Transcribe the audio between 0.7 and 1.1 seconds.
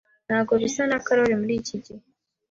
na